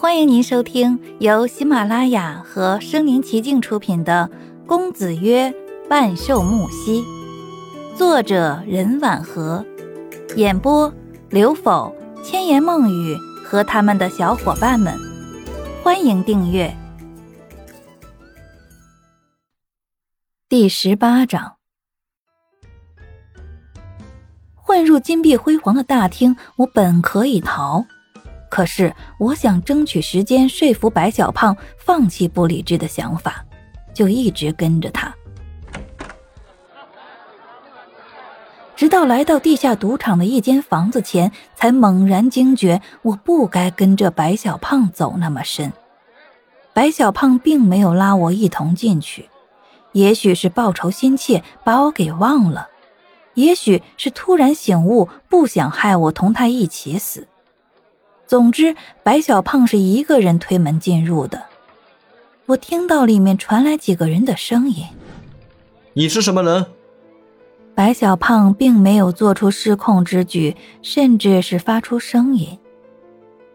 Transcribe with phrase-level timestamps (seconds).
[0.00, 4.30] 欢迎您收听由喜马拉雅和声临其境出品的
[4.64, 5.52] 《公子曰
[5.90, 7.02] 万寿木兮》，
[7.96, 9.66] 作者任婉和，
[10.36, 10.94] 演播
[11.30, 11.92] 刘否、
[12.22, 14.96] 千言梦语和他们的小伙伴们。
[15.82, 16.72] 欢迎订阅
[20.48, 21.56] 第十八章。
[24.54, 27.84] 混入金碧辉煌的大厅，我本可以逃。
[28.48, 33.44] 可是，我想争取时间说服白小胖放弃不理智的想法，
[33.92, 35.14] 就一直跟着他，
[38.74, 45.72] 直到来到地下赌场的一间房子前，才猛然惊觉我不该跟着白小胖走那么深。
[46.72, 49.28] 白小胖并没有拉我一同进去，
[49.92, 52.68] 也许是报仇心切，把我给忘了；
[53.34, 57.26] 也许是突然醒悟，不想害我同他一起死。
[58.28, 61.42] 总之，白小胖是一个人推门进入的。
[62.44, 64.84] 我听到里面传来几个人的声音
[65.94, 66.66] ：“你是什么人？”
[67.74, 72.58] 白小胖并没有做出失控之举，甚至是发出声音。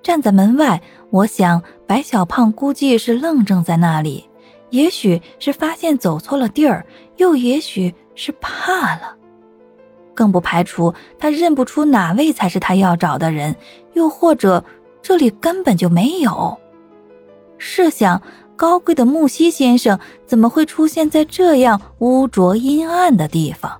[0.02, 0.82] 站在门外，
[1.12, 4.28] 我想白小胖估计是愣怔在那里，
[4.72, 6.84] 也许是发现走错了地儿，
[7.18, 9.16] 又也许是怕了。
[10.14, 13.56] 更不排除他认不出哪位才是他要找的人，
[13.94, 14.64] 又或者
[15.02, 16.58] 这里根本就没有。
[17.58, 18.22] 试想，
[18.56, 23.80] 高贵的木西先生怎么会出现在这样污浊阴暗的地方？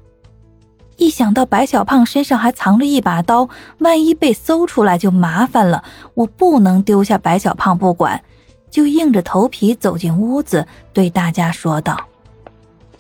[0.98, 5.84] 一想到白小胖身上还藏着一把刀，万一被搜出来就麻烦了。
[6.14, 8.24] 我不能丢下白小胖不管，
[8.70, 12.00] 就硬着头皮走进屋子，对大家说道：“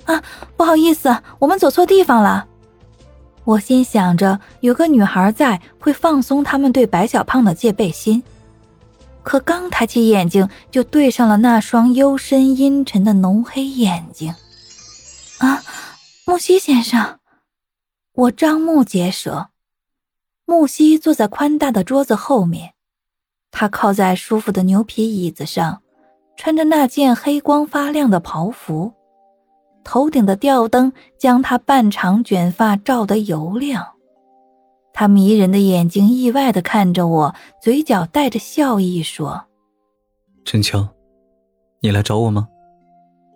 [0.05, 0.21] 啊，
[0.57, 2.47] 不好意思，我们走错地方了。”
[3.45, 8.23] 我心想着，有个女孩在，会放松他们对白小胖的戒备心。
[9.21, 14.33] 可刚抬起眼睛，就对上了那双幽深阴沉的浓黑眼睛。
[15.39, 15.61] 啊，
[16.25, 17.19] 木西先生！
[18.13, 19.49] 我张目结舌。
[20.45, 22.73] 木西坐在宽大的桌子后面，
[23.51, 25.81] 他靠在舒服的牛皮椅子上，
[26.37, 28.93] 穿着那件黑光发亮的袍服。
[29.83, 33.85] 头顶的吊灯将他半长卷发照得油亮，
[34.93, 39.45] 他迷人的眼睛意外地看着我，嘴角带着笑意说
[40.45, 40.87] ：“陈乔，
[41.81, 42.47] 你来找我吗？”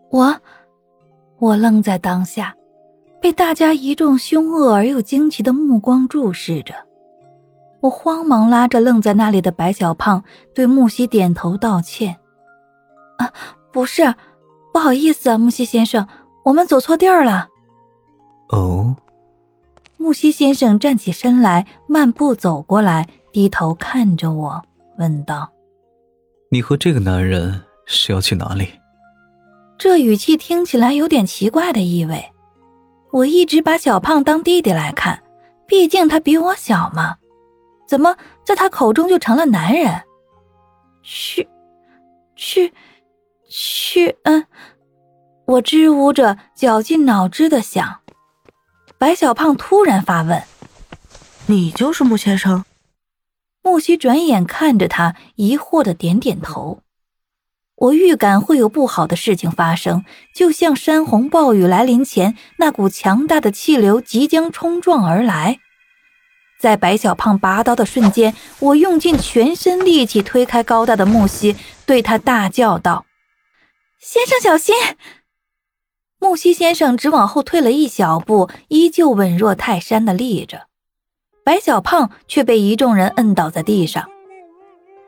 [0.10, 0.36] 我，
[1.40, 2.56] 我愣在当下，
[3.20, 6.74] 被大家一众凶恶而又惊奇的目光注视着。
[7.82, 10.24] 我慌忙拉着愣在那里的白小胖，
[10.56, 12.18] 对木西点头道歉
[13.20, 13.32] ：“啊，
[13.72, 14.16] 不是，
[14.74, 16.08] 不好意思啊，木西先生。”
[16.48, 17.50] 我们走错地儿了。
[18.52, 18.96] 哦，
[19.98, 24.64] 木西先生站起身来，慢步走过来，低头看着我，
[24.98, 25.52] 问道
[26.50, 28.70] ：“你和这个男人是要去哪里？”
[29.78, 32.24] 这语气听起来有点奇怪的意味。
[33.12, 35.22] 我一直把小胖当弟弟来看，
[35.68, 37.18] 毕竟他比我小嘛。
[37.86, 38.16] 怎么
[38.46, 40.02] 在他口中就成了男人？
[41.04, 41.46] 去，
[42.38, 42.74] 去，
[43.50, 44.46] 去，嗯。
[45.48, 48.02] 我支吾着，绞尽脑汁的想。
[48.98, 50.44] 白小胖突然发问
[51.48, 52.66] ：“你就是穆先生？”
[53.64, 56.82] 木西转眼看着他，疑惑的点点头。
[57.76, 60.04] 我预感会有不好的事情发生，
[60.36, 65.60] 就像山洪暴雨来临前那股强大的气流即将冲撞而来。
[66.60, 73.06] 在白小胖拔刀的瞬间，我用尽全身力气推开高大的木西，对他大叫道
[73.98, 74.76] ：“先生，小心！”
[76.20, 80.64] 木西先生只往后退了一小步，依旧稳若泰山的立着。
[81.44, 84.10] 白小胖却被一众人摁倒在地上。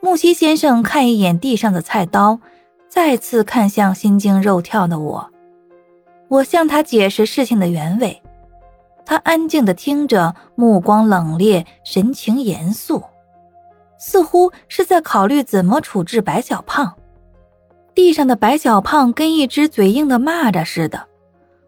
[0.02, 2.40] 木西先生看一眼地上的菜刀，
[2.88, 5.30] 再次看向心惊肉跳的我。
[6.30, 8.22] 我向他解释事情的原委，
[9.04, 13.04] 他安静的听着，目光冷冽，神情严肃，
[13.98, 16.96] 似乎是在考虑怎么处置白小胖。
[18.00, 21.06] 地上的白小胖跟一只嘴硬的蚂蚱似的，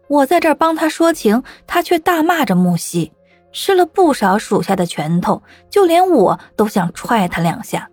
[0.08, 3.12] 我在这儿帮他说情，他却大骂着木西，
[3.52, 7.86] 吃了不少属下的拳头，就连我都想踹他两下。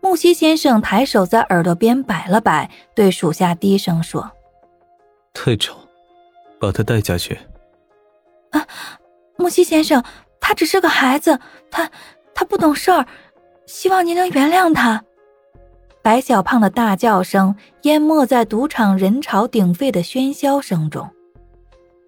[0.00, 4.28] 木西先生抬手在耳朵边摆了摆，对属下低声说
[5.32, 5.76] ：“太吵，
[6.58, 7.38] 把他带下去。”
[8.50, 8.66] 啊，
[9.36, 10.02] 木西先生，
[10.40, 11.38] 他只是个孩子，
[11.70, 11.88] 他
[12.34, 13.06] 他不懂事儿，
[13.66, 15.04] 希望您能原谅他。
[16.06, 21.10] 白小胖的大叫声淹没在赌场人潮鼎沸的喧嚣声中。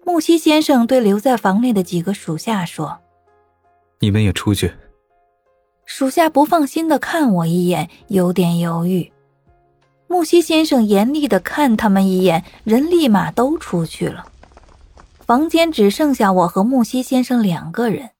[0.05, 2.97] 木西先生对留在房内的几个属下说
[3.99, 4.73] ：“你们也出去。”
[5.83, 9.11] 属下不放心的看我一眼，有点犹豫。
[10.07, 14.27] 木西先生严厉的看他们一眼，人立马都出去了。
[15.25, 18.11] 房间只剩下我和木西先生两个人。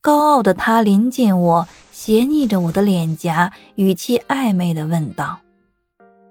[0.00, 1.68] 高傲的他临近我，
[2.02, 5.38] 斜睨着我的脸颊，语气暧昧的问道：“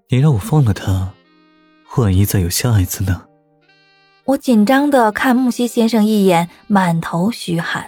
[0.10, 1.14] 你让我放了他，
[1.96, 3.22] 万一再有下一次呢？”
[4.26, 7.86] 我紧张的看木西先生一眼，满头虚汗。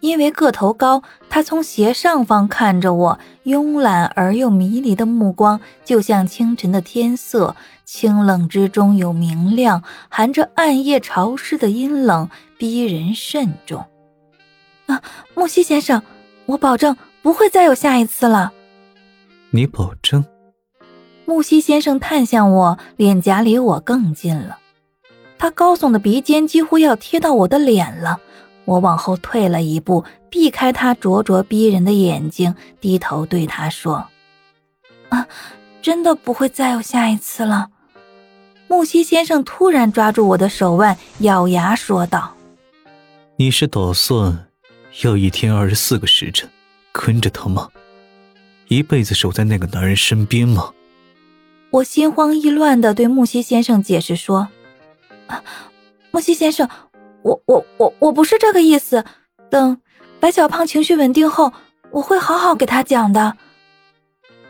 [0.00, 7.54] 因为个头高，他从斜上方看着我，慵懒而又迷离的目光，就像清晨的天色，
[7.84, 13.84] 清冷之中有明亮，含着暗夜潮湿的阴冷，逼人慎重。
[14.86, 15.02] 啊，
[15.34, 16.02] 木西先生，
[16.50, 18.52] 我保证不会再有下一次了。
[19.50, 20.24] 你保证？
[21.24, 24.58] 木西先生探向我，脸颊离我更近了，
[25.38, 28.18] 他高耸的鼻尖几乎要贴到我的脸了。
[28.64, 34.04] 我往后退了一步，避开他灼灼逼人的眼睛，低头对他说
[35.10, 35.26] ：“啊，
[35.80, 37.68] 真的不会再有下一次了。”
[38.66, 42.34] 木西先生突然抓住我的手腕，咬牙说道
[43.36, 44.46] ：“你是打算
[45.02, 46.48] 要一天二十四个时辰
[46.92, 47.68] 跟着他吗？
[48.68, 50.72] 一辈子守在那个男人身边吗？”
[51.70, 54.48] 我心慌意乱的对木西先生解释说
[55.28, 55.42] ：“啊，
[56.10, 56.68] 木西先生。”
[57.22, 59.04] 我我我我不是这个意思，
[59.50, 59.78] 等
[60.20, 61.52] 白小胖情绪稳定后，
[61.90, 63.36] 我会好好给他讲的。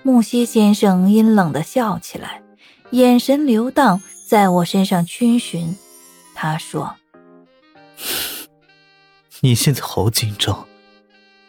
[0.04, 2.40] 木西先生阴冷的笑起来，
[2.92, 5.76] 眼神流荡在我身上逡巡。
[6.32, 6.94] 他说
[9.42, 10.66] ：“你现在好紧张，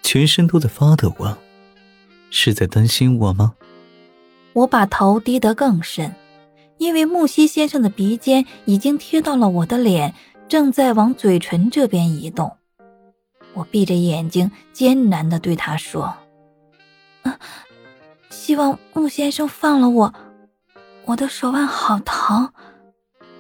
[0.01, 1.37] 全身都在发抖啊，
[2.29, 3.53] 是在担心我吗？”
[4.53, 6.15] 我把头低得更深，
[6.77, 10.13] 因为木西先生的鼻尖已经贴到了我的脸。
[10.47, 12.57] 正在往嘴唇这边移动，
[13.53, 16.13] 我闭着眼睛，艰难的对他说
[17.23, 17.39] ：“啊，
[18.29, 20.13] 希望穆先生放了我，
[21.05, 22.51] 我的手腕好疼。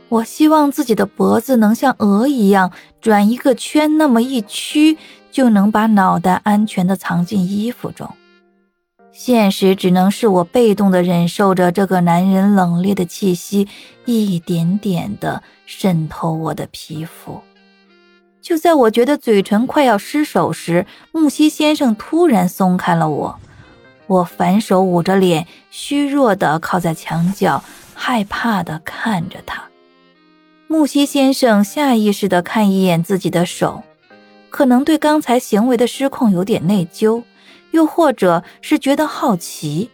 [0.07, 2.71] 我希望自己的脖子能像鹅一样
[3.01, 4.97] 转一个圈，那么一屈
[5.31, 8.09] 就能把脑袋安全的藏进衣服中。”
[9.11, 13.67] 现实只能是我被动的忍受着这个男人冷冽的气息，
[14.05, 17.41] 一点点的渗透我的皮肤。
[18.41, 23.39] 就在我觉得嘴唇快要失手时，木西先生突然松开了我。
[24.07, 27.61] 我反手捂着脸，虚弱的靠在墙角，
[27.93, 29.61] 害怕的看着他。
[30.71, 33.83] 木西先生下意识的看一眼自己的手，
[34.49, 37.23] 可能对刚才行为的失控有点内疚。
[37.71, 39.89] 又或者是觉得好奇，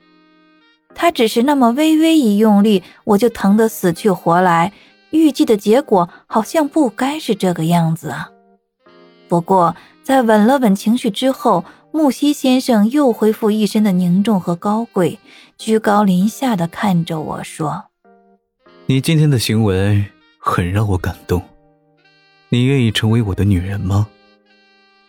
[0.94, 4.72] 他只是那么微微一用力，我就疼得死去活来。
[5.10, 8.30] 预计的结果好像不该是这个样子啊。
[9.28, 15.18] 不过在稳了稳情绪之后，木西先生又恢复一身的凝重和高贵，
[15.58, 17.86] 居高临下的看着我说
[18.86, 20.06] ：“你今天的行为
[20.50, 21.44] 很让我感动，
[22.48, 24.08] 你愿意成为我的女人吗？”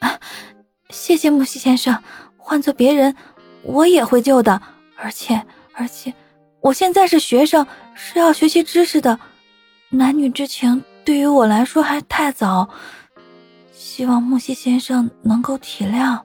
[0.00, 0.19] 啊，
[0.90, 2.02] 谢谢木西先生。
[2.37, 3.14] 换做别人，
[3.62, 4.61] 我也会救的。
[4.96, 5.40] 而且，
[5.75, 6.12] 而且，
[6.61, 7.64] 我现在是学生，
[7.94, 9.20] 是要学习知识的。
[9.90, 12.69] 男女之情对于我来说还太早，
[13.73, 16.20] 希望木西先生能够体谅。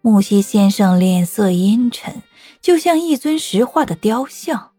[0.00, 2.22] 木西先生脸色阴沉，
[2.60, 4.72] 就像一尊石化的雕像。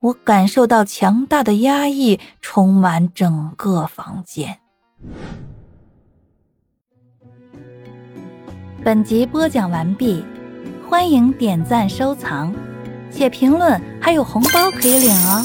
[0.00, 4.58] 我感受到强大的压抑充满整个房间。
[8.82, 10.24] 本集播讲完毕，
[10.88, 12.50] 欢迎点赞收藏，
[13.10, 15.44] 且评论还有红包可以领哦。